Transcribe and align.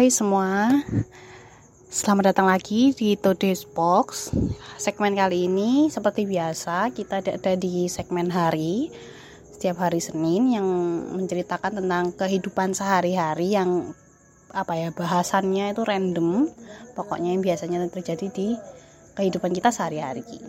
Hai 0.00 0.08
semua, 0.08 0.80
selamat 1.92 2.32
datang 2.32 2.48
lagi 2.48 2.96
di 2.96 3.20
Today's 3.20 3.68
Box. 3.68 4.32
Segmen 4.80 5.12
kali 5.12 5.44
ini 5.44 5.92
seperti 5.92 6.24
biasa 6.24 6.88
kita 6.96 7.20
ada 7.20 7.52
di 7.52 7.84
segmen 7.84 8.32
hari 8.32 8.88
setiap 9.52 9.84
hari 9.84 10.00
Senin 10.00 10.56
yang 10.56 10.64
menceritakan 11.20 11.84
tentang 11.84 12.16
kehidupan 12.16 12.72
sehari-hari 12.72 13.52
yang 13.52 13.92
apa 14.56 14.72
ya 14.72 14.88
bahasannya 14.88 15.76
itu 15.76 15.84
random, 15.84 16.48
pokoknya 16.96 17.36
yang 17.36 17.44
biasanya 17.44 17.84
terjadi 17.92 18.32
di 18.32 18.56
kehidupan 19.20 19.52
kita 19.52 19.68
sehari-hari 19.68 20.24
gitu. 20.24 20.48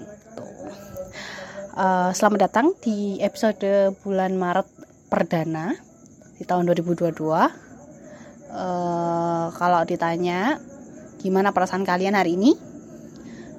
Uh, 1.76 2.16
selamat 2.16 2.48
datang 2.48 2.72
di 2.80 3.20
episode 3.20 4.00
bulan 4.00 4.32
Maret 4.32 4.72
perdana 5.12 5.76
di 6.40 6.48
tahun 6.48 6.72
2022 6.72 7.71
uh, 8.52 9.48
kalau 9.56 9.82
ditanya 9.88 10.60
gimana 11.24 11.56
perasaan 11.56 11.88
kalian 11.88 12.18
hari 12.18 12.36
ini? 12.36 12.56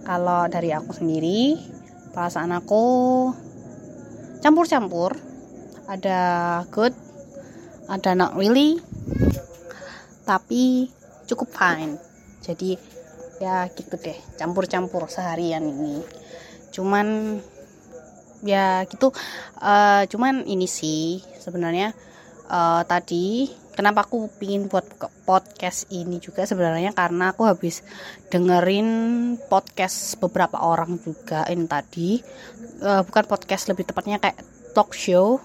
Kalau 0.03 0.51
dari 0.51 0.75
aku 0.75 0.93
sendiri 0.93 1.57
perasaan 2.13 2.53
aku 2.53 2.85
campur-campur. 4.45 5.17
Ada 5.89 6.21
good 6.71 6.95
ada 7.91 8.15
not 8.15 8.39
really 8.39 8.79
tapi 10.23 10.89
cukup 11.27 11.51
fine. 11.51 11.99
Jadi 12.43 12.79
ya 13.43 13.67
gitu 13.75 13.99
deh 13.99 14.19
campur-campur 14.39 15.07
seharian 15.11 15.67
ini. 15.67 16.03
Cuman 16.75 17.39
ya 18.43 18.83
gitu. 18.91 19.15
Uh, 19.63 20.03
cuman 20.11 20.43
ini 20.47 20.67
sih 20.67 21.23
sebenarnya 21.39 21.95
uh, 22.51 22.83
tadi 22.87 23.62
kenapa 23.73 24.05
aku 24.05 24.29
pingin 24.37 24.69
buat 24.69 24.85
podcast 25.25 25.89
ini 25.91 26.21
juga 26.21 26.45
sebenarnya? 26.45 26.93
Karena 26.93 27.33
aku 27.33 27.49
habis 27.49 27.81
dengerin 28.29 28.89
podcast 29.49 30.21
beberapa 30.21 30.61
orang 30.61 31.01
juga 31.01 31.49
ini 31.49 31.65
tadi. 31.67 32.21
Uh, 32.81 33.03
bukan 33.05 33.25
podcast 33.27 33.73
lebih 33.73 33.89
tepatnya 33.89 34.21
kayak 34.21 34.39
talk 34.77 34.93
show. 34.93 35.41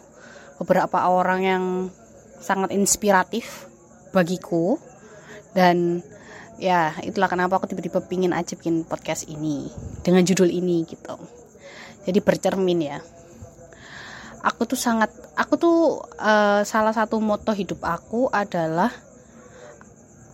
Beberapa 0.60 1.08
orang 1.10 1.40
yang 1.44 1.64
sangat 2.40 2.76
inspiratif 2.76 3.66
bagiku. 4.12 4.78
Dan 5.56 6.06
ya 6.62 6.94
itulah 7.02 7.32
kenapa 7.32 7.58
aku 7.58 7.72
tiba-tiba 7.72 8.04
pingin 8.06 8.36
aja 8.36 8.54
bikin 8.54 8.84
podcast 8.84 9.26
ini. 9.32 9.72
Dengan 10.04 10.28
judul 10.28 10.52
ini 10.52 10.84
gitu. 10.86 11.16
Jadi 12.08 12.20
bercermin 12.24 12.80
ya 12.80 13.00
aku 14.48 14.64
tuh 14.64 14.80
sangat 14.80 15.12
aku 15.36 15.60
tuh 15.60 15.78
uh, 16.24 16.64
salah 16.64 16.96
satu 16.96 17.20
moto 17.20 17.52
hidup 17.52 17.84
aku 17.84 18.32
adalah 18.32 18.96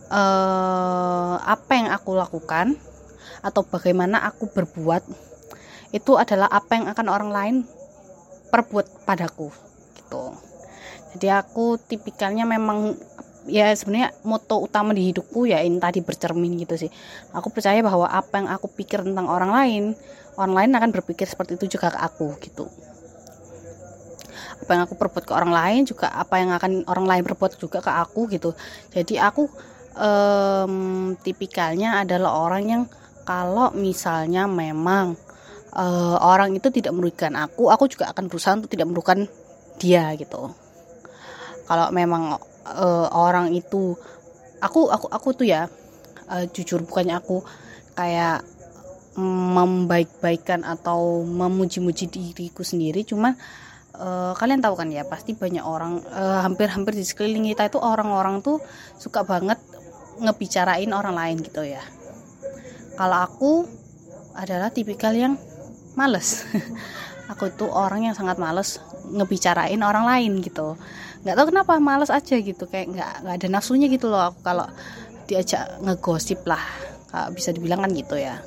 uh, 0.06 1.42
apa 1.42 1.72
yang 1.74 1.90
aku 1.90 2.14
lakukan 2.14 2.78
atau 3.42 3.66
bagaimana 3.66 4.22
aku 4.22 4.46
berbuat 4.54 5.02
itu 5.90 6.14
adalah 6.14 6.46
apa 6.46 6.78
yang 6.78 6.86
akan 6.94 7.06
orang 7.10 7.30
lain 7.34 7.56
perbuat 8.54 9.02
padaku 9.02 9.50
gitu. 9.98 10.34
Jadi 11.14 11.26
aku 11.30 11.78
tipikalnya 11.78 12.46
memang 12.46 12.94
ya 13.50 13.70
sebenarnya 13.74 14.14
moto 14.26 14.62
utama 14.62 14.94
di 14.96 15.10
hidupku 15.10 15.46
ya 15.46 15.62
ini 15.62 15.78
tadi 15.82 16.02
bercermin 16.02 16.54
gitu 16.62 16.74
sih. 16.78 16.90
Aku 17.34 17.50
percaya 17.50 17.82
bahwa 17.82 18.06
apa 18.06 18.42
yang 18.42 18.48
aku 18.50 18.70
pikir 18.70 19.02
tentang 19.02 19.26
orang 19.26 19.50
lain 19.50 19.84
orang 20.34 20.54
lain 20.54 20.70
akan 20.74 20.90
berpikir 20.90 21.26
seperti 21.30 21.54
itu 21.58 21.78
juga 21.78 21.94
ke 21.94 21.98
aku 21.98 22.34
gitu 22.42 22.66
apa 24.64 24.72
yang 24.72 24.82
aku 24.88 24.96
perbuat 24.96 25.24
ke 25.28 25.32
orang 25.36 25.52
lain 25.52 25.84
juga 25.84 26.08
apa 26.08 26.40
yang 26.40 26.56
akan 26.56 26.88
orang 26.88 27.04
lain 27.04 27.22
perbuat 27.28 27.60
juga 27.60 27.84
ke 27.84 27.92
aku 27.92 28.32
gitu. 28.32 28.56
Jadi 28.88 29.20
aku 29.20 29.44
um, 30.00 31.12
tipikalnya 31.20 32.00
adalah 32.00 32.40
orang 32.40 32.64
yang 32.64 32.82
kalau 33.28 33.72
misalnya 33.76 34.48
memang 34.48 35.20
uh, 35.76 36.16
orang 36.24 36.56
itu 36.56 36.72
tidak 36.72 36.96
merugikan 36.96 37.36
aku 37.36 37.68
aku 37.68 37.92
juga 37.92 38.08
akan 38.10 38.32
berusaha 38.32 38.56
untuk 38.56 38.72
tidak 38.72 38.88
merugikan 38.88 39.28
dia 39.76 40.16
gitu. 40.16 40.48
Kalau 41.68 41.88
memang 41.92 42.40
uh, 42.64 43.08
orang 43.12 43.52
itu 43.52 43.92
aku 44.64 44.88
aku 44.88 45.06
aku 45.12 45.28
tuh 45.36 45.46
ya 45.48 45.68
uh, 46.32 46.44
jujur 46.48 46.80
bukannya 46.84 47.20
aku 47.20 47.44
kayak 47.92 48.42
membaik-baikan 49.14 50.66
atau 50.66 51.22
memuji-muji 51.22 52.10
diriku 52.10 52.66
sendiri 52.66 53.06
cuman 53.06 53.38
uh, 53.98 54.32
kalian 54.34 54.60
tahu 54.62 54.74
kan 54.78 54.88
ya 54.90 55.06
pasti 55.06 55.34
banyak 55.34 55.62
orang 55.62 56.02
uh, 56.10 56.42
hampir-hampir 56.42 56.94
di 56.94 57.04
sekeliling 57.06 57.50
kita 57.54 57.70
itu 57.70 57.78
orang-orang 57.78 58.42
tuh 58.42 58.58
suka 58.98 59.22
banget 59.22 59.58
ngebicarain 60.22 60.90
orang 60.94 61.14
lain 61.14 61.36
gitu 61.42 61.62
ya. 61.66 61.82
Kalau 62.94 63.18
aku 63.26 63.52
adalah 64.38 64.70
tipikal 64.70 65.14
yang 65.14 65.34
males. 65.98 66.46
Aku 67.32 67.48
itu 67.48 67.64
orang 67.64 68.04
yang 68.04 68.12
sangat 68.12 68.36
males 68.36 68.78
ngebicarain 69.08 69.80
orang 69.80 70.04
lain 70.04 70.44
gitu. 70.44 70.76
Nggak 71.24 71.34
tahu 71.40 71.46
kenapa 71.50 71.72
males 71.80 72.12
aja 72.12 72.36
gitu. 72.36 72.68
Kayak 72.68 72.94
nggak 72.94 73.12
nggak 73.24 73.34
ada 73.40 73.48
nafsunya 73.48 73.88
gitu 73.88 74.12
loh. 74.12 74.28
Aku 74.28 74.44
kalau 74.44 74.68
diajak 75.24 75.80
ngegosip 75.80 76.44
lah 76.44 76.60
bisa 77.32 77.54
dibilang 77.54 77.80
kan 77.80 77.94
gitu 77.94 78.18
ya 78.18 78.42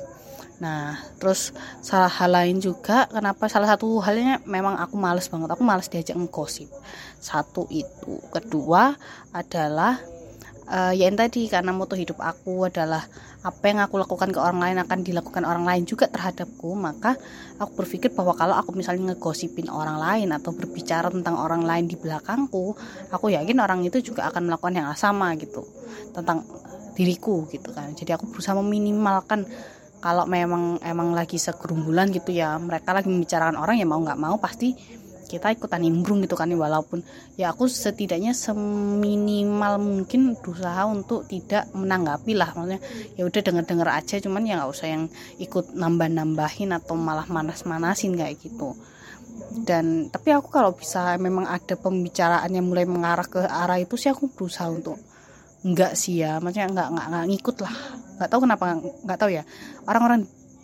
Nah, 0.58 0.98
terus 1.22 1.54
salah 1.80 2.10
hal 2.10 2.34
lain 2.34 2.58
juga 2.58 3.06
kenapa 3.06 3.46
salah 3.46 3.70
satu 3.70 4.02
halnya 4.02 4.42
memang 4.42 4.74
aku 4.74 4.98
males 4.98 5.30
banget. 5.30 5.54
Aku 5.54 5.62
males 5.62 5.86
diajak 5.86 6.18
ngegosip. 6.18 6.66
Satu 7.22 7.70
itu, 7.70 8.18
kedua 8.34 8.98
adalah 9.30 10.02
uh, 10.68 10.92
ya 10.92 11.08
yang 11.08 11.16
tadi 11.16 11.48
karena 11.48 11.72
moto 11.72 11.96
hidup 11.96 12.20
aku 12.20 12.68
adalah 12.68 13.02
apa 13.38 13.64
yang 13.70 13.78
aku 13.80 14.02
lakukan 14.02 14.34
ke 14.34 14.40
orang 14.42 14.60
lain 14.60 14.76
akan 14.82 14.98
dilakukan 15.06 15.46
orang 15.46 15.64
lain 15.64 15.82
juga 15.86 16.10
terhadapku 16.10 16.74
maka 16.74 17.14
aku 17.56 17.82
berpikir 17.82 18.10
bahwa 18.12 18.34
kalau 18.34 18.58
aku 18.58 18.74
misalnya 18.74 19.14
ngegosipin 19.14 19.70
orang 19.70 19.96
lain 19.96 20.34
atau 20.34 20.50
berbicara 20.50 21.08
tentang 21.08 21.38
orang 21.38 21.62
lain 21.62 21.86
di 21.86 21.94
belakangku 21.94 22.74
aku 23.14 23.26
yakin 23.30 23.62
orang 23.62 23.80
itu 23.86 24.02
juga 24.02 24.26
akan 24.28 24.50
melakukan 24.50 24.74
yang 24.74 24.90
sama 24.98 25.38
gitu 25.38 25.64
tentang 26.12 26.42
diriku 26.98 27.46
gitu 27.46 27.70
kan 27.70 27.94
jadi 27.94 28.18
aku 28.18 28.26
berusaha 28.34 28.58
meminimalkan 28.58 29.46
kalau 29.98 30.24
memang 30.30 30.78
emang 30.82 31.10
lagi 31.10 31.36
segerumbulan 31.38 32.14
gitu 32.14 32.30
ya 32.30 32.54
mereka 32.58 32.94
lagi 32.94 33.10
membicarakan 33.10 33.58
orang 33.58 33.82
ya 33.82 33.86
mau 33.86 33.98
nggak 33.98 34.20
mau 34.20 34.38
pasti 34.38 34.74
kita 35.28 35.52
ikutan 35.52 35.84
nimbrung 35.84 36.24
gitu 36.24 36.34
kan 36.40 36.48
walaupun 36.48 37.04
ya 37.36 37.52
aku 37.52 37.68
setidaknya 37.68 38.32
seminimal 38.32 39.76
mungkin 39.76 40.32
berusaha 40.40 40.88
untuk 40.88 41.28
tidak 41.28 41.68
menanggapi 41.76 42.32
lah. 42.32 42.56
Maksudnya 42.56 42.80
ya 43.14 43.28
udah 43.28 43.40
denger 43.44 43.64
denger 43.68 43.88
aja 43.92 44.16
cuman 44.24 44.48
ya 44.48 44.56
nggak 44.56 44.72
usah 44.72 44.88
yang 44.88 45.04
ikut 45.36 45.76
nambah 45.76 46.08
nambahin 46.08 46.72
atau 46.72 46.96
malah 46.96 47.28
manas 47.28 47.68
manasin 47.68 48.16
kayak 48.16 48.40
gitu. 48.40 48.72
Dan 49.52 50.08
tapi 50.08 50.32
aku 50.32 50.48
kalau 50.48 50.72
bisa 50.72 51.14
memang 51.20 51.44
ada 51.44 51.76
pembicaraan 51.76 52.48
yang 52.48 52.64
mulai 52.64 52.88
mengarah 52.88 53.28
ke 53.28 53.44
arah 53.44 53.76
itu 53.76 54.00
sih 54.00 54.08
aku 54.08 54.32
berusaha 54.32 54.72
untuk 54.72 54.96
enggak 55.66 55.98
sih 55.98 56.22
ya 56.22 56.38
maksudnya 56.38 56.70
enggak 56.70 56.88
enggak, 56.94 57.06
enggak 57.10 57.24
ngikut 57.34 57.56
lah. 57.64 57.74
Nggak 58.18 58.28
tahu 58.30 58.40
kenapa 58.46 58.64
nggak 58.78 59.18
tahu 59.18 59.30
ya. 59.30 59.42
Orang-orang 59.86 60.20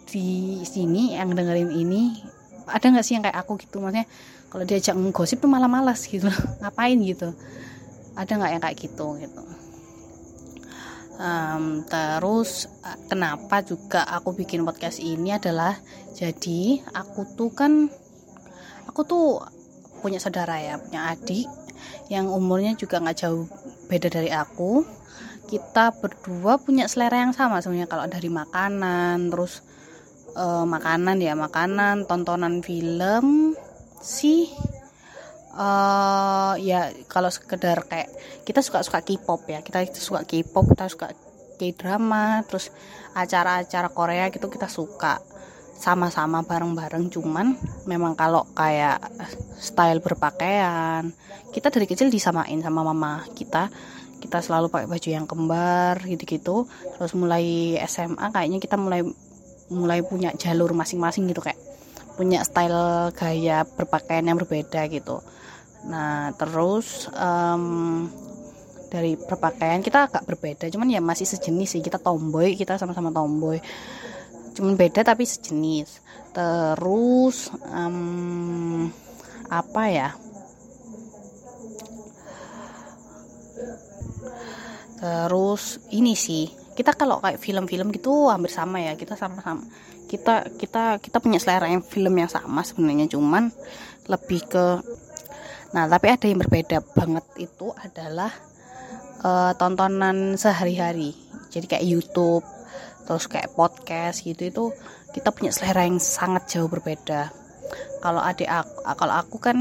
di 0.07 0.63
sini 0.63 1.19
yang 1.19 1.35
dengerin 1.35 1.71
ini 1.75 2.23
ada 2.71 2.85
nggak 2.87 3.05
sih 3.05 3.15
yang 3.19 3.25
kayak 3.27 3.39
aku 3.43 3.59
gitu? 3.59 3.83
Maksudnya 3.83 4.07
kalau 4.49 4.65
diajak 4.67 4.95
ngosip 4.95 5.43
tuh 5.43 5.51
malah 5.51 5.71
malas 5.71 6.07
gitu. 6.07 6.31
Ngapain 6.63 6.99
gitu? 7.03 7.35
Ada 8.15 8.33
nggak 8.39 8.51
yang 8.55 8.63
kayak 8.63 8.79
gitu 8.79 9.07
gitu? 9.19 9.43
Um, 11.15 11.87
terus 11.87 12.67
kenapa 13.07 13.63
juga 13.63 14.03
aku 14.03 14.35
bikin 14.35 14.67
podcast 14.67 14.99
ini 14.99 15.31
adalah 15.31 15.79
jadi 16.11 16.83
aku 16.91 17.39
tuh 17.39 17.55
kan 17.55 17.87
aku 18.91 19.07
tuh 19.07 19.27
punya 20.03 20.19
saudara 20.19 20.59
ya 20.59 20.75
punya 20.75 21.15
adik 21.15 21.47
yang 22.11 22.27
umurnya 22.27 22.75
juga 22.75 22.99
nggak 22.99 23.19
jauh 23.25 23.47
beda 23.87 24.09
dari 24.09 24.33
aku 24.33 24.85
kita 25.45 25.93
berdua 26.01 26.57
punya 26.57 26.89
selera 26.89 27.21
yang 27.21 27.37
sama 27.37 27.61
sebenarnya. 27.61 27.89
Kalau 27.89 28.07
dari 28.09 28.29
makanan 28.33 29.29
terus 29.29 29.61
uh, 30.35 30.65
makanan 30.65 31.21
ya 31.21 31.37
makanan 31.37 32.09
tontonan 32.09 32.65
film 32.65 33.53
sih 34.01 34.49
uh, 35.55 36.57
ya 36.59 36.91
kalau 37.07 37.29
sekedar 37.29 37.85
kayak 37.87 38.09
kita 38.49 38.65
suka 38.65 38.81
suka 38.81 39.05
K-pop 39.05 39.45
ya. 39.47 39.61
Kita 39.61 39.85
suka 39.93 40.25
K-pop 40.25 40.73
kita 40.73 40.89
suka 40.89 41.13
K-drama 41.55 42.43
terus 42.49 42.75
acara-acara 43.15 43.89
Korea 43.95 44.27
gitu 44.35 44.51
kita 44.51 44.67
suka 44.67 45.23
sama-sama 45.75 46.41
bareng-bareng 46.47 47.11
cuman 47.13 47.59
memang 47.85 48.17
kalau 48.17 48.47
kayak 48.57 49.03
style 49.59 50.01
berpakaian 50.01 51.13
kita 51.55 51.71
dari 51.71 51.87
kecil 51.87 52.11
disamain 52.11 52.59
sama 52.59 52.83
mama 52.83 53.23
kita. 53.39 53.71
Kita 54.19 54.41
selalu 54.41 54.73
pakai 54.73 54.89
baju 54.91 55.09
yang 55.09 55.27
kembar 55.29 56.03
gitu-gitu. 56.03 56.67
Terus 56.99 57.13
mulai 57.15 57.79
SMA 57.87 58.27
kayaknya 58.35 58.59
kita 58.59 58.75
mulai 58.75 59.07
mulai 59.71 60.03
punya 60.03 60.35
jalur 60.35 60.75
masing-masing 60.75 61.31
gitu 61.31 61.41
kayak 61.41 61.57
punya 62.19 62.43
style 62.43 63.11
gaya 63.15 63.63
berpakaian 63.63 64.27
yang 64.27 64.39
berbeda 64.41 64.91
gitu. 64.91 65.23
Nah 65.87 66.35
terus 66.35 67.07
um, 67.15 68.09
dari 68.91 69.19
berpakaian 69.19 69.83
kita 69.83 70.07
agak 70.07 70.23
berbeda 70.27 70.71
cuman 70.71 70.91
ya 70.91 70.99
masih 70.99 71.29
sejenis 71.29 71.79
sih. 71.79 71.83
Kita 71.85 72.03
tomboy 72.03 72.59
kita 72.59 72.81
sama-sama 72.81 73.15
tomboy 73.15 73.63
cuman 74.55 74.79
beda 74.79 75.03
tapi 75.03 75.27
sejenis. 75.27 76.01
Terus 76.35 77.51
um, 77.69 78.89
apa 79.51 79.83
ya? 79.91 80.09
Terus 84.99 85.83
ini 85.93 86.17
sih 86.17 86.49
kita 86.75 86.97
kalau 86.97 87.23
kayak 87.23 87.39
film-film 87.39 87.95
gitu 87.95 88.27
hampir 88.27 88.51
sama 88.51 88.83
ya 88.83 88.99
kita 88.99 89.15
sama-sama 89.15 89.63
kita 90.11 90.59
kita 90.59 90.99
kita 90.99 91.23
punya 91.23 91.39
selera 91.39 91.71
yang 91.71 91.87
film 91.87 92.19
yang 92.19 92.27
sama 92.27 92.67
sebenarnya 92.67 93.07
cuman 93.07 93.47
lebih 94.11 94.43
ke 94.51 94.83
nah 95.71 95.87
tapi 95.87 96.11
ada 96.11 96.27
yang 96.27 96.43
berbeda 96.43 96.83
banget 96.99 97.23
itu 97.39 97.71
adalah 97.79 98.35
uh, 99.25 99.53
tontonan 99.57 100.37
sehari-hari. 100.37 101.17
Jadi 101.49 101.67
kayak 101.71 101.87
YouTube 101.87 102.45
terus 103.05 103.29
kayak 103.29 103.53
podcast 103.53 104.25
gitu 104.25 104.49
itu 104.49 104.65
kita 105.15 105.31
punya 105.31 105.55
selera 105.55 105.87
yang 105.87 106.03
sangat 106.03 106.51
jauh 106.51 106.67
berbeda. 106.67 107.31
Kalau 108.03 108.21
adik 108.21 108.49
aku 108.49 108.73
kalau 108.99 109.15
aku 109.17 109.37
kan 109.41 109.59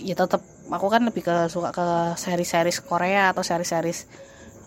ya 0.00 0.16
tetap 0.16 0.40
aku 0.70 0.86
kan 0.88 1.02
lebih 1.04 1.26
ke 1.26 1.50
suka 1.50 1.74
ke 1.74 1.86
seri-seri 2.16 2.72
Korea 2.84 3.34
atau 3.34 3.42
seri-seri 3.42 3.92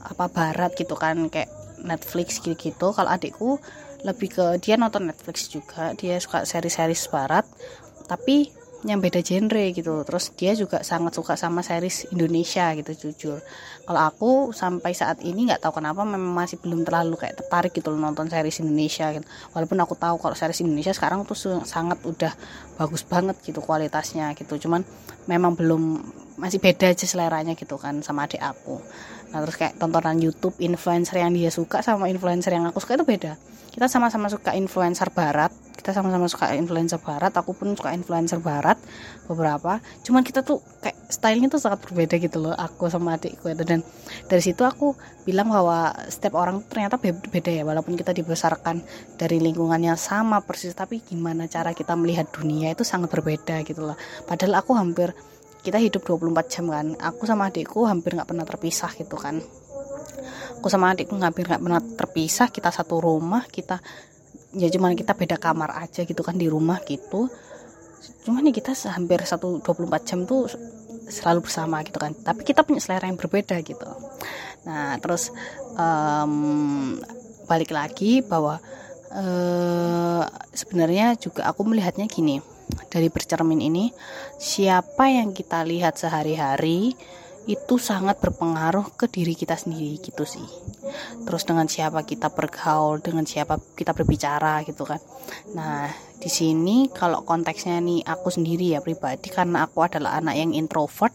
apa 0.04 0.28
barat 0.28 0.76
gitu 0.76 0.94
kan 1.00 1.32
kayak 1.32 1.50
Netflix 1.82 2.44
gitu-gitu. 2.44 2.92
Kalau 2.92 3.10
adikku 3.10 3.58
lebih 4.04 4.36
ke 4.36 4.46
dia 4.60 4.76
nonton 4.76 5.08
Netflix 5.08 5.48
juga 5.48 5.96
dia 5.96 6.20
suka 6.20 6.44
seri-seri 6.44 6.96
barat. 7.08 7.48
Tapi 8.04 8.52
yang 8.84 9.00
beda 9.00 9.24
genre 9.24 9.64
gitu. 9.72 10.04
Terus 10.04 10.36
dia 10.36 10.52
juga 10.54 10.84
sangat 10.84 11.16
suka 11.16 11.40
sama 11.40 11.64
series 11.64 12.12
Indonesia 12.12 12.76
gitu 12.76 12.92
jujur. 12.94 13.40
Kalau 13.84 14.02
aku 14.04 14.32
sampai 14.52 14.92
saat 14.92 15.24
ini 15.24 15.48
nggak 15.48 15.64
tahu 15.64 15.80
kenapa 15.80 16.04
memang 16.04 16.36
masih 16.36 16.60
belum 16.60 16.84
terlalu 16.84 17.16
kayak 17.16 17.40
tertarik 17.44 17.72
gitu 17.72 17.92
loh 17.96 18.00
nonton 18.00 18.28
series 18.28 18.60
Indonesia 18.60 19.10
gitu. 19.16 19.26
Walaupun 19.56 19.78
aku 19.80 19.96
tahu 19.96 20.16
kalau 20.20 20.36
series 20.36 20.62
Indonesia 20.62 20.92
sekarang 20.92 21.24
tuh 21.24 21.36
sangat 21.64 22.04
udah 22.04 22.32
bagus 22.76 23.08
banget 23.08 23.40
gitu 23.42 23.64
kualitasnya 23.64 24.36
gitu. 24.36 24.60
Cuman 24.68 24.84
memang 25.26 25.56
belum 25.56 26.04
masih 26.36 26.60
beda 26.60 26.92
aja 26.92 27.06
seleranya 27.08 27.56
gitu 27.56 27.80
kan 27.80 28.04
sama 28.04 28.28
adik 28.28 28.44
aku. 28.44 28.84
Nah 29.32 29.42
terus 29.42 29.56
kayak 29.56 29.80
tontonan 29.80 30.20
YouTube 30.20 30.60
influencer 30.60 31.24
yang 31.24 31.32
dia 31.32 31.50
suka 31.50 31.80
sama 31.80 32.12
influencer 32.12 32.54
yang 32.54 32.68
aku 32.68 32.84
suka 32.84 33.00
itu 33.00 33.08
beda. 33.08 33.40
Kita 33.74 33.90
sama-sama 33.90 34.30
suka 34.30 34.54
influencer 34.54 35.10
barat 35.10 35.50
kita 35.84 36.00
sama-sama 36.00 36.32
suka 36.32 36.56
influencer 36.56 36.96
barat 36.96 37.36
aku 37.36 37.52
pun 37.52 37.76
suka 37.76 37.92
influencer 37.92 38.40
barat 38.40 38.80
beberapa. 39.28 39.84
Cuman 40.00 40.24
kita 40.24 40.40
tuh 40.40 40.64
kayak 40.80 40.96
stylenya 41.12 41.52
tuh 41.52 41.60
sangat 41.60 41.84
berbeda 41.84 42.16
gitu 42.24 42.40
loh 42.40 42.56
aku 42.56 42.88
sama 42.88 43.20
adikku 43.20 43.52
itu. 43.52 43.68
Dan 43.68 43.84
dari 44.32 44.40
situ 44.40 44.64
aku 44.64 44.96
bilang 45.28 45.52
bahwa 45.52 45.92
setiap 46.08 46.40
orang 46.40 46.64
ternyata 46.72 46.96
beda 47.04 47.52
ya 47.52 47.68
walaupun 47.68 48.00
kita 48.00 48.16
dibesarkan 48.16 48.80
dari 49.20 49.44
lingkungan 49.44 49.84
yang 49.84 50.00
sama 50.00 50.40
persis 50.40 50.72
tapi 50.72 51.04
gimana 51.04 51.52
cara 51.52 51.76
kita 51.76 52.00
melihat 52.00 52.32
dunia 52.32 52.72
itu 52.72 52.88
sangat 52.88 53.12
berbeda 53.12 53.68
gitu 53.68 53.84
loh. 53.84 54.00
Padahal 54.24 54.64
aku 54.64 54.80
hampir 54.80 55.12
kita 55.68 55.84
hidup 55.84 56.08
24 56.08 56.48
jam 56.48 56.72
kan 56.72 56.96
aku 56.96 57.28
sama 57.28 57.52
adikku 57.52 57.84
hampir 57.84 58.16
nggak 58.16 58.32
pernah 58.32 58.48
terpisah 58.48 58.96
gitu 58.96 59.20
kan. 59.20 59.44
Aku 60.64 60.72
sama 60.72 60.96
adikku 60.96 61.20
hampir 61.20 61.44
nggak 61.44 61.60
pernah 61.60 61.84
terpisah 61.84 62.48
kita 62.48 62.72
satu 62.72 63.04
rumah 63.04 63.44
kita 63.52 63.84
ya 64.54 64.70
cuman 64.70 64.94
kita 64.94 65.18
beda 65.18 65.38
kamar 65.42 65.74
aja 65.82 66.06
gitu 66.06 66.22
kan 66.22 66.38
di 66.38 66.48
rumah 66.48 66.82
gitu. 66.86 67.30
Cuman 68.24 68.46
nih 68.46 68.56
kita 68.62 68.72
hampir 68.94 69.20
satu 69.26 69.60
24 69.60 70.08
jam 70.08 70.20
tuh 70.24 70.48
selalu 71.10 71.46
bersama 71.46 71.82
gitu 71.84 71.98
kan. 72.00 72.14
Tapi 72.14 72.46
kita 72.46 72.64
punya 72.64 72.80
selera 72.80 73.10
yang 73.10 73.20
berbeda 73.20 73.60
gitu. 73.66 73.90
Nah 74.70 74.96
terus 75.02 75.34
um, 75.76 76.98
balik 77.50 77.76
lagi 77.76 78.24
bahwa 78.24 78.62
uh, 79.12 80.24
sebenarnya 80.54 81.20
juga 81.20 81.50
aku 81.50 81.68
melihatnya 81.68 82.08
gini. 82.08 82.40
Dari 82.90 83.12
bercermin 83.12 83.60
ini 83.60 83.92
siapa 84.40 85.12
yang 85.12 85.36
kita 85.36 85.66
lihat 85.68 86.00
sehari-hari 86.00 86.96
itu 87.44 87.76
sangat 87.76 88.24
berpengaruh 88.24 88.96
ke 88.96 89.12
diri 89.12 89.36
kita 89.36 89.60
sendiri 89.60 90.00
gitu 90.00 90.24
sih. 90.24 90.46
Terus 91.28 91.44
dengan 91.44 91.68
siapa 91.68 92.04
kita 92.08 92.32
bergaul 92.32 93.04
dengan 93.04 93.28
siapa 93.28 93.60
kita 93.76 93.92
berbicara 93.92 94.64
gitu 94.64 94.88
kan. 94.88 95.00
Nah 95.56 95.92
di 96.20 96.32
sini 96.32 96.88
kalau 96.92 97.28
konteksnya 97.28 97.84
nih 97.84 98.04
aku 98.08 98.32
sendiri 98.32 98.76
ya 98.76 98.80
pribadi 98.80 99.28
karena 99.28 99.68
aku 99.68 99.84
adalah 99.84 100.24
anak 100.24 100.40
yang 100.40 100.56
introvert 100.56 101.12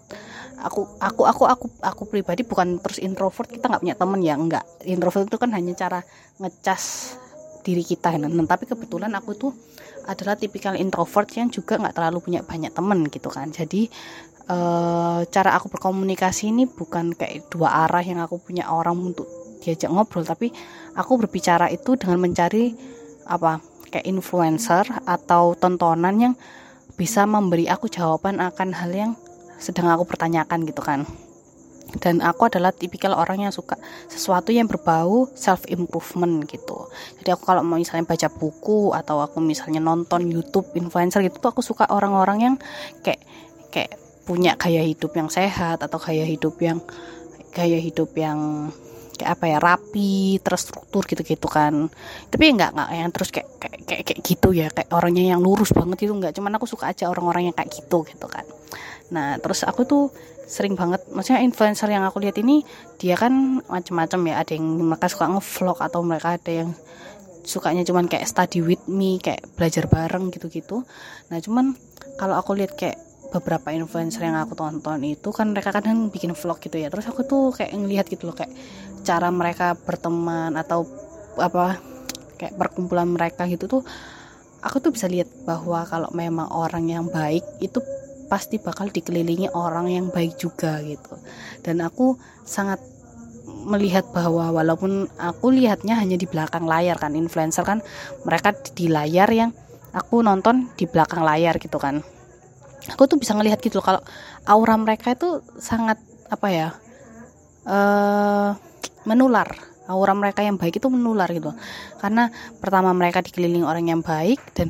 aku 0.58 0.84
aku 1.00 1.22
aku 1.25 1.44
aku 1.46 1.66
aku 1.80 2.02
pribadi 2.10 2.42
bukan 2.42 2.82
terus 2.82 2.98
introvert 2.98 3.46
kita 3.46 3.70
nggak 3.70 3.78
punya 3.78 3.96
temen 3.96 4.20
ya 4.20 4.34
enggak 4.34 4.66
introvert 4.84 5.31
itu 5.31 5.38
kan 5.38 5.54
hanya 5.54 5.72
cara 5.78 6.02
ngecas 6.42 7.14
diri 7.62 7.86
kita 7.86 8.10
nah, 8.19 8.28
tapi 8.44 8.66
kebetulan 8.66 9.14
aku 9.14 9.38
tuh 9.38 9.52
adalah 10.08 10.40
tipikal 10.40 10.72
introvert 10.72 11.28
yang 11.36 11.52
juga 11.52 11.76
nggak 11.76 11.92
terlalu 11.92 12.24
punya 12.24 12.40
banyak 12.40 12.72
temen 12.72 13.04
gitu 13.12 13.28
kan. 13.28 13.52
Jadi 13.52 13.92
uh, 14.48 15.20
cara 15.28 15.50
aku 15.54 15.68
berkomunikasi 15.70 16.50
ini 16.50 16.64
bukan 16.66 17.14
kayak 17.14 17.52
dua 17.52 17.86
arah 17.86 18.02
yang 18.02 18.18
aku 18.24 18.40
punya 18.40 18.68
orang 18.72 18.96
untuk 18.98 19.28
diajak 19.62 19.90
ngobrol 19.92 20.24
tapi 20.24 20.50
aku 20.96 21.20
berbicara 21.20 21.68
itu 21.68 21.98
dengan 21.98 22.22
mencari 22.22 22.72
apa 23.28 23.60
kayak 23.88 24.08
influencer 24.08 24.84
atau 25.08 25.56
tontonan 25.56 26.16
yang 26.16 26.34
bisa 26.98 27.24
memberi 27.24 27.70
aku 27.70 27.86
jawaban 27.86 28.42
akan 28.42 28.74
hal 28.74 28.90
yang 28.90 29.12
sedang 29.58 29.90
aku 29.90 30.06
pertanyakan 30.06 30.66
gitu 30.66 30.82
kan. 30.82 31.06
Dan 31.88 32.20
aku 32.20 32.52
adalah 32.52 32.68
tipikal 32.68 33.16
orang 33.16 33.48
yang 33.48 33.52
suka 33.54 33.80
sesuatu 34.12 34.52
yang 34.52 34.68
berbau 34.68 35.24
self 35.32 35.64
improvement 35.72 36.44
gitu. 36.44 36.84
Jadi 37.16 37.32
aku 37.32 37.48
kalau 37.48 37.64
mau 37.64 37.80
misalnya 37.80 38.04
baca 38.04 38.28
buku 38.28 38.92
atau 38.92 39.24
aku 39.24 39.40
misalnya 39.40 39.80
nonton 39.80 40.28
YouTube 40.28 40.68
influencer 40.76 41.24
gitu 41.24 41.40
tuh 41.40 41.48
aku 41.48 41.64
suka 41.64 41.88
orang-orang 41.88 42.38
yang 42.44 42.54
kayak 43.00 43.24
kayak 43.72 43.96
punya 44.28 44.60
gaya 44.60 44.84
hidup 44.84 45.16
yang 45.16 45.32
sehat 45.32 45.80
atau 45.80 45.96
gaya 45.96 46.28
hidup 46.28 46.60
yang 46.60 46.84
gaya 47.56 47.80
hidup 47.80 48.12
yang 48.12 48.69
kayak 49.16 49.34
apa 49.34 49.44
ya 49.48 49.58
rapi 49.58 50.36
terstruktur 50.44 51.02
gitu-gitu 51.08 51.48
kan. 51.48 51.88
Tapi 52.28 52.44
nggak 52.52 52.70
nggak 52.76 52.88
yang 52.92 53.10
terus 53.10 53.32
kayak, 53.32 53.48
kayak 53.56 53.81
kayak 53.88 54.03
kayak 54.05 54.20
gitu 54.20 54.48
ya. 54.53 54.69
Kayak 54.69 54.93
orangnya 54.93 55.24
yang 55.32 55.41
lurus 55.41 55.72
banget 55.72 56.05
itu 56.05 56.12
nggak. 56.12 56.36
Cuman 56.36 56.53
aku 56.60 56.69
suka 56.69 56.93
aja 56.93 57.08
orang-orang 57.08 57.48
yang 57.48 57.56
kayak 57.56 57.72
gitu 57.72 58.05
gitu 58.05 58.26
kan. 58.29 58.44
Nah 59.10 59.41
terus 59.41 59.64
aku 59.64 59.88
tuh 59.88 60.12
sering 60.48 60.76
banget 60.76 61.05
maksudnya 61.12 61.44
influencer 61.44 61.88
yang 61.93 62.05
aku 62.08 62.24
lihat 62.24 62.36
ini 62.41 62.62
dia 63.00 63.17
kan 63.17 63.64
macam-macam 63.64 64.20
ya. 64.29 64.34
Ada 64.44 64.53
yang 64.55 64.67
mereka 64.94 65.08
suka 65.10 65.26
ngevlog 65.26 65.79
atau 65.81 66.00
mereka 66.05 66.36
ada 66.36 66.53
yang 66.53 66.70
sukanya 67.48 67.81
cuman 67.81 68.12
kayak 68.12 68.29
study 68.29 68.60
with 68.60 68.84
me 68.93 69.17
kayak 69.19 69.41
belajar 69.56 69.88
bareng 69.88 70.31
gitu-gitu. 70.31 70.84
Nah 71.32 71.41
cuman 71.41 71.74
kalau 72.20 72.36
aku 72.36 72.55
lihat 72.55 72.76
kayak 72.76 73.07
beberapa 73.29 73.69
influencer 73.73 74.25
yang 74.25 74.41
aku 74.41 74.56
tonton 74.56 75.05
itu 75.05 75.29
kan 75.31 75.53
mereka 75.53 75.73
kadang 75.73 76.08
bikin 76.08 76.32
vlog 76.32 76.58
gitu 76.61 76.81
ya. 76.81 76.89
Terus 76.89 77.06
aku 77.08 77.25
tuh 77.25 77.53
kayak 77.53 77.73
ngelihat 77.77 78.06
gitu 78.08 78.29
loh 78.29 78.37
kayak 78.37 78.53
cara 79.05 79.29
mereka 79.29 79.77
berteman 79.77 80.56
atau 80.56 80.89
apa 81.39 81.79
kayak 82.41 82.56
perkumpulan 82.56 83.06
mereka 83.06 83.47
gitu 83.47 83.67
tuh 83.67 83.82
aku 84.63 84.82
tuh 84.82 84.91
bisa 84.91 85.06
lihat 85.06 85.31
bahwa 85.47 85.87
kalau 85.87 86.11
memang 86.15 86.51
orang 86.51 86.91
yang 86.91 87.06
baik 87.06 87.44
itu 87.63 87.79
pasti 88.29 88.61
bakal 88.61 88.93
dikelilingi 88.93 89.53
orang 89.56 89.89
yang 89.89 90.06
baik 90.13 90.37
juga 90.37 90.81
gitu. 90.85 91.17
Dan 91.65 91.81
aku 91.81 92.17
sangat 92.44 92.81
melihat 93.65 94.05
bahwa 94.13 94.53
walaupun 94.53 95.08
aku 95.17 95.53
lihatnya 95.53 95.97
hanya 95.97 96.17
di 96.20 96.29
belakang 96.29 96.69
layar 96.69 97.01
kan 97.01 97.17
influencer 97.17 97.65
kan 97.65 97.81
mereka 98.25 98.53
di 98.77 98.93
layar 98.93 99.29
yang 99.32 99.51
aku 99.97 100.20
nonton 100.20 100.69
di 100.77 100.85
belakang 100.85 101.25
layar 101.25 101.56
gitu 101.56 101.81
kan 101.81 102.05
aku 102.90 103.04
tuh 103.06 103.18
bisa 103.20 103.36
ngelihat 103.36 103.60
gitu 103.60 103.78
loh 103.78 103.86
kalau 103.86 104.00
aura 104.48 104.76
mereka 104.80 105.12
itu 105.12 105.44
sangat 105.60 106.00
apa 106.28 106.48
ya 106.48 106.68
uh, 107.68 108.56
menular. 109.08 109.48
Aura 109.88 110.12
mereka 110.12 110.44
yang 110.44 110.60
baik 110.60 110.84
itu 110.84 110.88
menular 110.92 111.32
gitu 111.32 111.48
karena 111.96 112.28
pertama 112.60 112.92
mereka 112.92 113.24
dikelilingi 113.24 113.64
orang 113.64 113.88
yang 113.88 114.04
baik 114.04 114.36
dan 114.52 114.68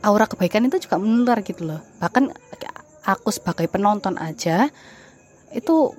aura 0.00 0.24
kebaikan 0.24 0.64
itu 0.64 0.80
juga 0.80 0.96
menular 0.96 1.44
gitu 1.44 1.68
loh. 1.68 1.80
Bahkan 2.00 2.32
aku 3.04 3.28
sebagai 3.30 3.68
penonton 3.68 4.16
aja 4.16 4.72
itu 5.52 5.92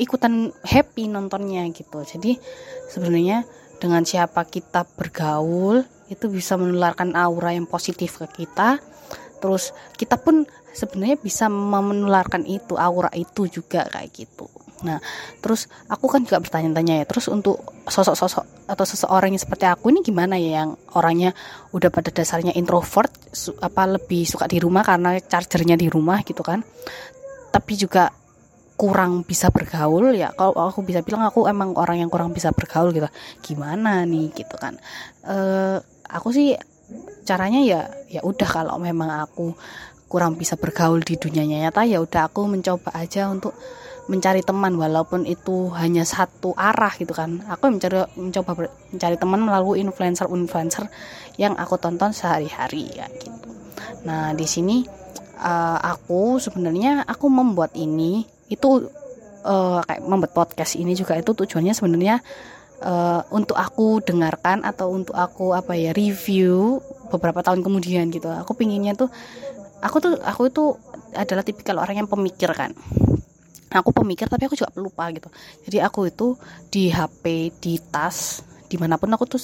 ikutan 0.00 0.50
happy 0.64 1.10
nontonnya 1.10 1.68
gitu. 1.68 2.00
Jadi 2.00 2.40
sebenarnya 2.88 3.44
dengan 3.78 4.02
siapa 4.02 4.46
kita 4.46 4.86
bergaul 4.98 5.86
itu 6.08 6.26
bisa 6.32 6.56
menularkan 6.58 7.14
aura 7.14 7.54
yang 7.54 7.68
positif 7.68 8.18
ke 8.18 8.44
kita. 8.44 8.82
Terus 9.38 9.70
kita 9.94 10.18
pun 10.18 10.48
sebenarnya 10.78 11.18
bisa 11.18 11.50
menularkan 11.50 12.46
itu 12.46 12.78
aura 12.78 13.10
itu 13.18 13.50
juga 13.50 13.90
kayak 13.90 14.14
gitu. 14.14 14.46
Nah 14.86 15.02
terus 15.42 15.66
aku 15.90 16.06
kan 16.06 16.22
juga 16.22 16.38
bertanya-tanya 16.38 17.02
ya 17.02 17.04
terus 17.04 17.26
untuk 17.26 17.58
sosok-sosok 17.90 18.70
atau 18.70 18.84
seseorang 18.86 19.34
yang 19.34 19.42
seperti 19.42 19.66
aku 19.66 19.90
ini 19.90 20.06
gimana 20.06 20.38
ya 20.38 20.62
yang 20.62 20.78
orangnya 20.94 21.34
udah 21.74 21.90
pada 21.90 22.14
dasarnya 22.14 22.54
introvert 22.54 23.10
apa 23.58 23.82
lebih 23.98 24.22
suka 24.22 24.46
di 24.46 24.62
rumah 24.62 24.86
karena 24.86 25.18
chargernya 25.18 25.74
di 25.74 25.90
rumah 25.90 26.22
gitu 26.22 26.46
kan. 26.46 26.62
Tapi 27.50 27.74
juga 27.74 28.14
kurang 28.78 29.26
bisa 29.26 29.50
bergaul 29.50 30.14
ya 30.14 30.30
kalau 30.38 30.54
aku 30.54 30.86
bisa 30.86 31.02
bilang 31.02 31.26
aku 31.26 31.50
emang 31.50 31.74
orang 31.74 31.98
yang 31.98 32.10
kurang 32.12 32.30
bisa 32.30 32.54
bergaul 32.54 32.94
gitu. 32.94 33.10
Gimana 33.42 34.06
nih 34.06 34.30
gitu 34.30 34.54
kan. 34.54 34.78
Uh, 35.26 35.82
aku 36.06 36.30
sih 36.30 36.54
caranya 37.28 37.60
ya 37.60 37.80
ya 38.08 38.20
udah 38.24 38.48
kalau 38.48 38.80
memang 38.80 39.12
aku 39.28 39.52
kurang 40.08 40.40
bisa 40.40 40.56
bergaul 40.56 41.04
di 41.04 41.20
dunia 41.20 41.44
nyata 41.44 41.84
ya 41.84 42.00
udah 42.00 42.32
aku 42.32 42.48
mencoba 42.48 42.90
aja 42.96 43.28
untuk 43.28 43.52
mencari 44.08 44.40
teman 44.40 44.72
walaupun 44.80 45.28
itu 45.28 45.68
hanya 45.76 46.02
satu 46.02 46.56
arah 46.56 46.96
gitu 46.96 47.12
kan. 47.12 47.44
Aku 47.44 47.68
mencari 47.68 48.08
mencoba 48.16 48.72
mencari 48.88 49.16
teman 49.20 49.40
melalui 49.44 49.84
influencer 49.84 50.24
influencer 50.32 50.88
yang 51.36 51.54
aku 51.60 51.76
tonton 51.76 52.16
sehari-hari 52.16 52.88
ya 52.88 53.06
gitu. 53.20 53.52
Nah 54.08 54.32
di 54.32 54.48
sini 54.48 54.80
uh, 55.38 55.78
aku 55.78 56.40
sebenarnya 56.40 57.04
aku 57.04 57.28
membuat 57.28 57.76
ini 57.76 58.24
itu 58.48 58.88
uh, 59.44 59.84
kayak 59.84 60.02
membuat 60.08 60.32
podcast 60.32 60.80
ini 60.80 60.96
juga 60.96 61.12
itu 61.20 61.36
tujuannya 61.36 61.76
sebenarnya 61.76 62.24
uh, 62.82 63.22
untuk 63.28 63.60
aku 63.60 64.00
dengarkan 64.00 64.64
atau 64.64 64.88
untuk 64.88 65.14
aku 65.14 65.52
apa 65.52 65.76
ya 65.76 65.92
review 65.92 66.80
beberapa 67.12 67.44
tahun 67.44 67.60
kemudian 67.60 68.08
gitu. 68.08 68.32
Aku 68.32 68.56
pinginnya 68.56 68.96
tuh 68.96 69.12
aku 69.82 69.96
tuh 70.02 70.12
aku 70.20 70.50
itu 70.50 70.64
adalah 71.14 71.42
tipikal 71.46 71.78
orang 71.80 72.04
yang 72.04 72.08
pemikir 72.10 72.50
kan. 72.54 72.74
Aku 73.68 73.92
pemikir 73.92 74.32
tapi 74.32 74.48
aku 74.48 74.56
juga 74.56 74.72
pelupa 74.72 75.12
gitu. 75.12 75.28
Jadi 75.68 75.78
aku 75.84 76.08
itu 76.08 76.34
di 76.72 76.88
HP 76.88 77.52
di 77.60 77.76
tas 77.92 78.40
di 78.68 78.76
mana 78.76 79.00
pun 79.00 79.08
aku 79.12 79.24
tuh 79.24 79.40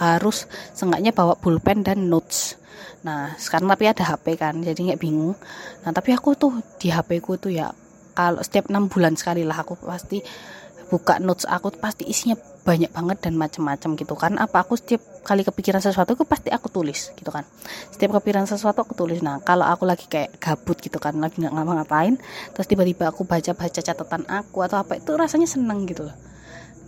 harus 0.00 0.44
seenggaknya 0.72 1.12
bawa 1.12 1.36
pulpen 1.36 1.84
dan 1.84 2.08
notes. 2.08 2.56
Nah 3.04 3.36
sekarang 3.36 3.68
tapi 3.68 3.88
ada 3.88 4.04
HP 4.04 4.40
kan 4.40 4.56
jadi 4.60 4.76
nggak 4.76 5.00
bingung. 5.00 5.36
Nah 5.84 5.90
tapi 5.92 6.16
aku 6.16 6.32
tuh 6.36 6.52
di 6.80 6.88
HP 6.88 7.20
ku 7.20 7.36
tuh 7.36 7.52
ya 7.52 7.72
kalau 8.16 8.40
setiap 8.40 8.72
enam 8.72 8.88
bulan 8.88 9.12
sekali 9.12 9.44
lah 9.44 9.60
aku 9.60 9.76
pasti 9.76 10.24
buka 10.86 11.18
notes 11.18 11.46
aku 11.48 11.74
pasti 11.74 12.06
isinya 12.06 12.38
banyak 12.66 12.90
banget 12.90 13.22
dan 13.22 13.38
macam-macam 13.38 13.94
gitu 13.94 14.14
kan. 14.18 14.34
Apa 14.42 14.66
aku 14.66 14.74
setiap 14.74 15.02
kali 15.22 15.46
kepikiran 15.46 15.78
sesuatu 15.78 16.18
aku 16.18 16.26
pasti 16.26 16.50
aku 16.50 16.66
tulis 16.66 17.14
gitu 17.14 17.30
kan. 17.30 17.46
Setiap 17.94 18.18
kepikiran 18.18 18.46
sesuatu 18.50 18.82
aku 18.82 18.98
tulis. 18.98 19.22
Nah 19.22 19.38
kalau 19.42 19.66
aku 19.66 19.86
lagi 19.86 20.10
kayak 20.10 20.42
gabut 20.42 20.78
gitu 20.82 20.98
kan 20.98 21.14
lagi 21.18 21.38
nggak 21.38 21.54
ngapa-ngapain 21.54 22.18
terus 22.54 22.66
tiba-tiba 22.66 23.10
aku 23.10 23.22
baca-baca 23.22 23.80
catatan 23.82 24.26
aku 24.26 24.66
atau 24.66 24.82
apa 24.82 24.98
itu 24.98 25.14
rasanya 25.14 25.46
seneng 25.46 25.86
gitu 25.86 26.10
loh. 26.10 26.16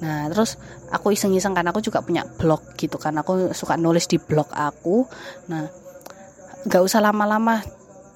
Nah 0.03 0.27
terus 0.31 0.59
aku 0.91 1.15
iseng-iseng 1.15 1.55
kan 1.55 1.67
aku 1.71 1.79
juga 1.79 2.03
punya 2.03 2.27
blog 2.27 2.75
gitu 2.75 2.99
kan. 2.99 3.15
Aku 3.23 3.55
suka 3.55 3.79
nulis 3.79 4.11
di 4.11 4.19
blog 4.19 4.51
aku. 4.51 5.07
Nah 5.47 5.71
nggak 6.67 6.83
usah 6.83 6.99
lama-lama 6.99 7.63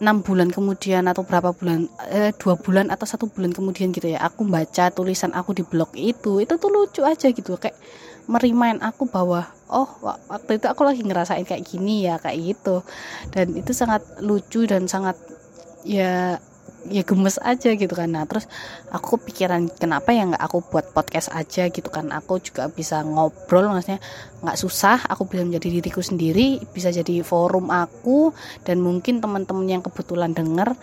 enam 0.03 0.27
bulan 0.27 0.51
kemudian 0.51 1.07
atau 1.07 1.23
berapa 1.23 1.55
bulan 1.55 1.87
eh, 2.11 2.35
dua 2.35 2.59
bulan 2.59 2.91
atau 2.91 3.07
satu 3.07 3.31
bulan 3.31 3.55
kemudian 3.55 3.95
gitu 3.95 4.11
ya 4.11 4.19
aku 4.19 4.43
baca 4.51 4.91
tulisan 4.91 5.31
aku 5.31 5.55
di 5.55 5.63
blog 5.63 5.95
itu 5.95 6.43
itu 6.43 6.59
tuh 6.59 6.71
lucu 6.75 7.07
aja 7.07 7.31
gitu 7.31 7.55
kayak 7.55 7.79
merimain 8.27 8.79
aku 8.83 9.07
bahwa 9.07 9.47
oh 9.73 9.89
waktu 10.03 10.61
itu 10.61 10.67
aku 10.71 10.83
lagi 10.87 11.03
ngerasain 11.03 11.43
kayak 11.43 11.67
gini 11.67 12.07
ya 12.07 12.21
kayak 12.23 12.39
gitu. 12.55 12.87
Dan 13.33 13.57
itu 13.57 13.73
sangat 13.75 14.05
lucu 14.23 14.69
dan 14.69 14.87
sangat 14.87 15.19
ya 15.83 16.39
ya 16.91 17.03
gemes 17.07 17.39
aja 17.39 17.75
gitu 17.75 17.95
kan. 17.95 18.11
Nah 18.11 18.27
terus 18.27 18.51
aku 18.91 19.21
pikiran 19.21 19.71
kenapa 19.71 20.11
ya 20.11 20.27
nggak 20.27 20.43
aku 20.43 20.59
buat 20.67 20.91
podcast 20.91 21.31
aja 21.31 21.69
gitu 21.71 21.87
kan. 21.93 22.11
Aku 22.11 22.43
juga 22.43 22.67
bisa 22.73 23.05
ngobrol 23.07 23.71
maksudnya 23.71 24.03
nggak 24.43 24.59
susah. 24.59 25.07
Aku 25.11 25.29
bisa 25.29 25.47
menjadi 25.47 25.69
diriku 25.79 26.03
sendiri 26.03 26.63
bisa 26.73 26.91
jadi 26.91 27.23
forum 27.23 27.71
aku 27.71 28.35
dan 28.67 28.83
mungkin 28.83 29.23
teman-teman 29.23 29.67
yang 29.69 29.83
kebetulan 29.85 30.35
dengar 30.35 30.75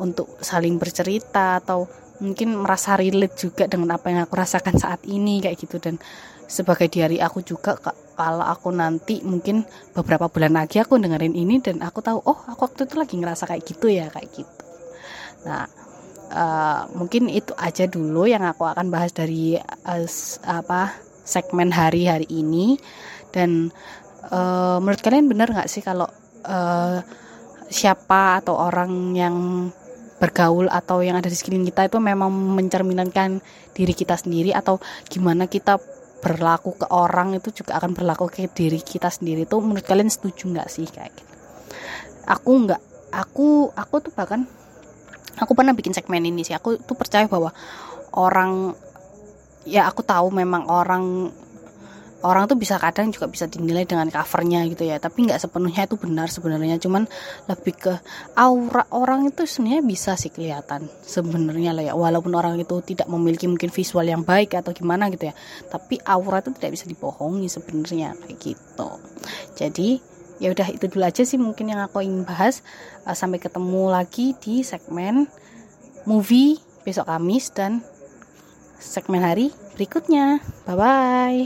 untuk 0.00 0.38
saling 0.42 0.80
bercerita 0.80 1.62
atau 1.62 1.86
mungkin 2.22 2.54
merasa 2.54 2.94
relate 2.94 3.34
juga 3.34 3.66
dengan 3.66 3.98
apa 3.98 4.10
yang 4.10 4.26
aku 4.26 4.34
rasakan 4.38 4.78
saat 4.78 5.02
ini 5.06 5.42
kayak 5.44 5.58
gitu. 5.60 5.78
Dan 5.78 5.98
sebagai 6.46 6.88
diari 6.92 7.18
aku 7.18 7.40
juga 7.40 7.78
kalau 8.14 8.46
aku 8.46 8.70
nanti 8.70 9.20
mungkin 9.26 9.66
beberapa 9.92 10.30
bulan 10.30 10.54
lagi 10.54 10.78
aku 10.78 11.00
dengerin 11.00 11.34
ini 11.34 11.58
dan 11.58 11.82
aku 11.82 11.98
tahu 12.00 12.22
oh 12.22 12.38
aku 12.46 12.70
waktu 12.70 12.86
itu 12.86 12.94
lagi 12.94 13.14
ngerasa 13.18 13.44
kayak 13.50 13.62
gitu 13.66 13.86
ya 13.90 14.06
kayak 14.12 14.30
gitu 14.30 14.63
Nah, 15.44 15.64
uh, 16.32 16.80
mungkin 16.96 17.28
itu 17.28 17.52
aja 17.56 17.84
dulu 17.86 18.24
yang 18.28 18.44
aku 18.44 18.64
akan 18.64 18.88
bahas 18.88 19.12
dari 19.12 19.56
uh, 19.60 20.08
apa 20.44 20.96
segmen 21.24 21.72
hari-hari 21.72 22.28
ini. 22.28 22.76
Dan 23.30 23.72
uh, 24.30 24.78
menurut 24.80 25.00
kalian 25.00 25.28
benar 25.28 25.50
nggak 25.52 25.70
sih 25.70 25.84
kalau 25.84 26.06
uh, 26.46 26.98
siapa 27.68 28.44
atau 28.44 28.54
orang 28.60 29.16
yang 29.16 29.36
bergaul 30.20 30.70
atau 30.70 31.02
yang 31.02 31.18
ada 31.18 31.26
di 31.26 31.36
sekeliling 31.36 31.68
kita 31.68 31.90
itu 31.90 31.98
memang 31.98 32.30
mencerminkan 32.30 33.42
diri 33.74 33.92
kita 33.92 34.14
sendiri 34.14 34.54
atau 34.54 34.78
gimana 35.10 35.50
kita 35.50 35.76
berlaku 36.22 36.80
ke 36.80 36.86
orang 36.88 37.36
itu 37.36 37.52
juga 37.52 37.76
akan 37.76 37.92
berlaku 37.92 38.30
ke 38.30 38.48
diri 38.48 38.80
kita 38.80 39.10
sendiri? 39.12 39.44
Itu 39.44 39.60
menurut 39.60 39.84
kalian 39.84 40.08
setuju 40.08 40.48
nggak 40.54 40.68
sih 40.70 40.86
kayak 40.88 41.12
gitu? 41.12 41.34
Aku 42.24 42.64
nggak 42.64 42.80
aku 43.12 43.68
aku 43.76 43.94
tuh 44.00 44.12
bahkan 44.16 44.48
aku 45.38 45.52
pernah 45.52 45.74
bikin 45.74 45.94
segmen 45.94 46.22
ini 46.22 46.46
sih. 46.46 46.54
Aku 46.54 46.78
tuh 46.78 46.96
percaya 46.98 47.26
bahwa 47.26 47.50
orang 48.14 48.74
ya 49.64 49.88
aku 49.88 50.04
tahu 50.04 50.28
memang 50.30 50.68
orang 50.68 51.32
orang 52.24 52.48
tuh 52.48 52.56
bisa 52.56 52.80
kadang 52.80 53.12
juga 53.12 53.28
bisa 53.28 53.44
dinilai 53.44 53.84
dengan 53.84 54.08
covernya 54.08 54.64
gitu 54.72 54.88
ya. 54.88 54.96
Tapi 54.96 55.28
nggak 55.28 55.38
sepenuhnya 55.44 55.84
itu 55.84 56.00
benar 56.00 56.32
sebenarnya. 56.32 56.80
Cuman 56.80 57.04
lebih 57.46 57.74
ke 57.76 57.92
aura 58.32 58.88
orang 58.96 59.28
itu 59.28 59.44
sebenarnya 59.44 59.84
bisa 59.84 60.12
sih 60.16 60.32
kelihatan 60.32 60.88
sebenarnya 61.04 61.76
lah 61.76 61.84
ya. 61.84 61.92
Walaupun 61.92 62.32
orang 62.32 62.56
itu 62.56 62.80
tidak 62.80 63.06
memiliki 63.12 63.44
mungkin 63.44 63.68
visual 63.68 64.08
yang 64.08 64.24
baik 64.24 64.56
atau 64.56 64.72
gimana 64.72 65.12
gitu 65.12 65.28
ya. 65.28 65.34
Tapi 65.68 66.00
aura 66.08 66.40
itu 66.40 66.50
tidak 66.56 66.80
bisa 66.80 66.88
dibohongi 66.88 67.46
sebenarnya. 67.52 68.16
Kayak 68.16 68.36
gitu. 68.40 68.90
Jadi 69.54 70.13
ya 70.42 70.50
udah 70.50 70.68
itu 70.70 70.90
dulu 70.90 71.04
aja 71.06 71.22
sih 71.22 71.38
mungkin 71.38 71.70
yang 71.70 71.80
aku 71.82 72.02
ingin 72.02 72.26
bahas. 72.26 72.62
Uh, 73.06 73.14
sampai 73.14 73.38
ketemu 73.38 73.90
lagi 73.90 74.34
di 74.38 74.62
segmen 74.66 75.26
movie 76.04 76.60
besok 76.84 77.08
Kamis 77.08 77.52
dan 77.52 77.80
segmen 78.78 79.24
hari 79.24 79.54
berikutnya. 79.76 80.42
Bye 80.68 80.76
bye 80.76 81.44